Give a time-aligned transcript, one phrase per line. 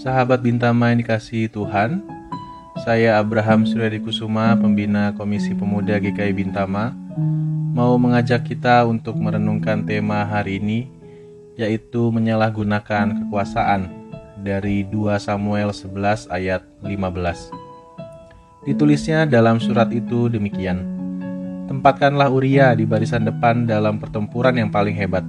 [0.00, 2.00] Sahabat Bintama yang dikasihi Tuhan,
[2.88, 6.96] saya Abraham Suryadi Kusuma, pembina Komisi Pemuda GKI Bintama,
[7.76, 10.88] mau mengajak kita untuk merenungkan tema hari ini,
[11.60, 13.92] yaitu menyalahgunakan kekuasaan
[14.40, 17.52] dari 2 Samuel 11 ayat 15.
[18.64, 20.80] Ditulisnya dalam surat itu demikian,
[21.68, 25.28] Tempatkanlah Uria di barisan depan dalam pertempuran yang paling hebat.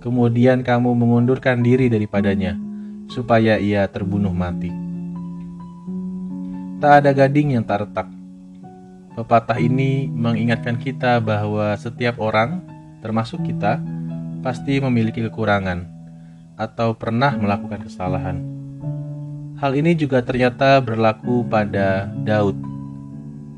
[0.00, 2.71] Kemudian kamu mengundurkan diri daripadanya,
[3.10, 4.70] supaya ia terbunuh mati.
[6.82, 8.10] Tak ada gading yang tak retak.
[9.14, 12.64] Pepatah ini mengingatkan kita bahwa setiap orang,
[13.04, 13.78] termasuk kita,
[14.42, 15.86] pasti memiliki kekurangan
[16.58, 18.42] atau pernah melakukan kesalahan.
[19.62, 22.58] Hal ini juga ternyata berlaku pada Daud.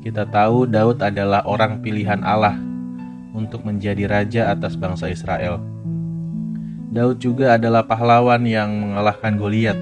[0.05, 2.53] Kita tahu Daud adalah orang pilihan Allah
[3.33, 5.74] untuk menjadi raja atas bangsa Israel.
[6.95, 9.75] Daud juga adalah pahlawan yang mengalahkan Goliat.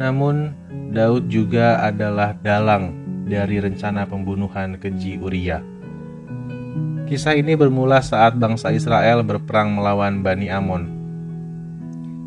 [0.00, 0.56] Namun,
[0.88, 2.96] Daud juga adalah dalang
[3.28, 5.60] dari rencana pembunuhan keji Uria.
[7.04, 10.88] Kisah ini bermula saat bangsa Israel berperang melawan Bani Amon.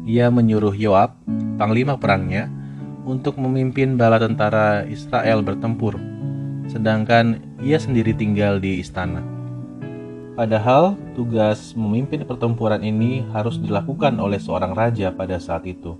[0.05, 1.17] Ia menyuruh Yoab,
[1.57, 2.53] panglima perangnya,
[3.01, 5.97] untuk memimpin bala tentara Israel bertempur,
[6.69, 9.40] sedangkan ia sendiri tinggal di istana.
[10.31, 15.99] Padahal tugas memimpin pertempuran ini harus dilakukan oleh seorang raja pada saat itu.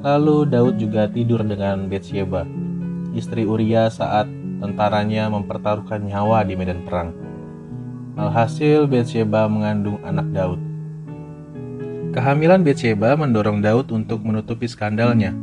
[0.00, 2.48] Lalu Daud juga tidur dengan Betsyeba,
[3.12, 4.24] istri Uria saat
[4.64, 7.12] tentaranya mempertaruhkan nyawa di medan perang.
[8.16, 10.60] Alhasil Betsyeba mengandung anak Daud.
[12.16, 15.36] Kehamilan Betsyeba mendorong Daud untuk menutupi skandalnya.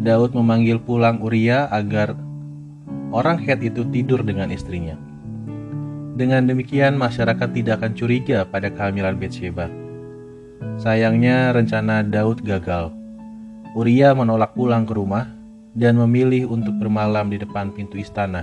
[0.00, 2.16] Daud memanggil pulang Uria agar
[3.12, 5.09] orang Het itu tidur dengan istrinya.
[6.18, 9.70] Dengan demikian, masyarakat tidak akan curiga pada kehamilan Betsheba.
[10.80, 12.90] Sayangnya, rencana Daud gagal.
[13.78, 15.30] Uria menolak pulang ke rumah
[15.78, 18.42] dan memilih untuk bermalam di depan pintu istana.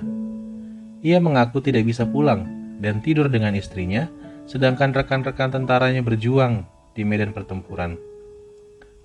[1.03, 2.47] Ia mengaku tidak bisa pulang
[2.79, 4.07] dan tidur dengan istrinya,
[4.47, 6.63] sedangkan rekan-rekan tentaranya berjuang
[6.95, 8.00] di medan pertempuran.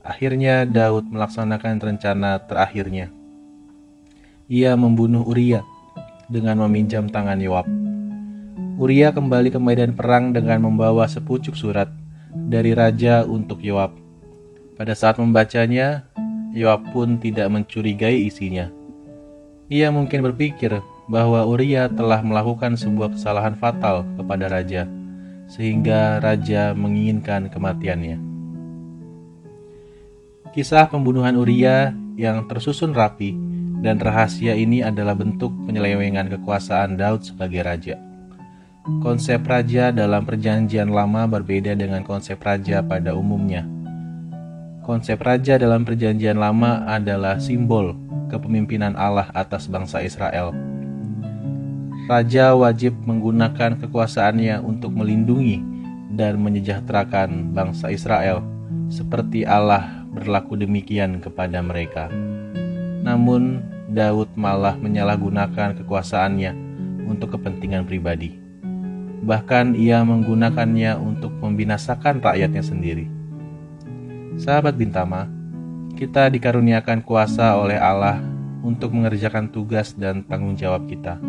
[0.06, 3.10] Akhirnya, Daud melaksanakan rencana terakhirnya.
[4.46, 5.62] Ia membunuh Uria
[6.30, 7.81] dengan meminjam tangan Yoab.
[8.82, 11.86] Uria kembali ke medan perang dengan membawa sepucuk surat
[12.34, 13.94] dari raja untuk Yoab.
[14.74, 16.02] Pada saat membacanya,
[16.50, 18.74] Yoab pun tidak mencurigai isinya.
[19.70, 24.90] Ia mungkin berpikir bahwa Uria telah melakukan sebuah kesalahan fatal kepada raja,
[25.46, 28.18] sehingga raja menginginkan kematiannya.
[30.58, 33.30] Kisah pembunuhan Uria yang tersusun rapi
[33.78, 38.10] dan rahasia ini adalah bentuk penyelewengan kekuasaan Daud sebagai raja.
[38.82, 43.62] Konsep raja dalam Perjanjian Lama berbeda dengan konsep raja pada umumnya.
[44.82, 47.94] Konsep raja dalam Perjanjian Lama adalah simbol
[48.26, 50.50] kepemimpinan Allah atas bangsa Israel.
[52.10, 55.62] Raja wajib menggunakan kekuasaannya untuk melindungi
[56.18, 58.42] dan menyejahterakan bangsa Israel,
[58.90, 62.10] seperti Allah berlaku demikian kepada mereka.
[63.06, 63.62] Namun,
[63.94, 66.50] Daud malah menyalahgunakan kekuasaannya
[67.06, 68.41] untuk kepentingan pribadi
[69.22, 73.06] bahkan ia menggunakannya untuk membinasakan rakyatnya sendiri.
[74.34, 75.30] Sahabat Bintama,
[75.94, 78.18] kita dikaruniakan kuasa oleh Allah
[78.66, 81.22] untuk mengerjakan tugas dan tanggung jawab kita.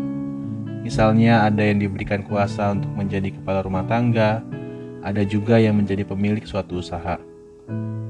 [0.82, 4.44] Misalnya ada yang diberikan kuasa untuk menjadi kepala rumah tangga,
[5.06, 7.22] ada juga yang menjadi pemilik suatu usaha.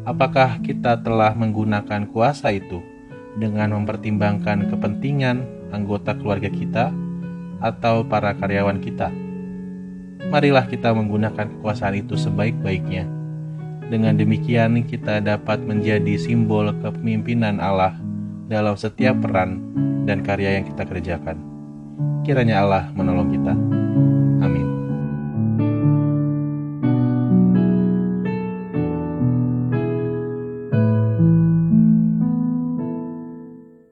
[0.03, 2.83] Apakah kita telah menggunakan kuasa itu
[3.39, 6.91] dengan mempertimbangkan kepentingan anggota keluarga kita
[7.63, 9.22] atau para karyawan kita?
[10.33, 13.05] Marilah kita menggunakan kekuasaan itu sebaik-baiknya.
[13.85, 17.93] Dengan demikian, kita dapat menjadi simbol kepemimpinan Allah
[18.49, 19.61] dalam setiap peran
[20.09, 21.37] dan karya yang kita kerjakan.
[22.25, 23.82] Kiranya Allah menolong kita.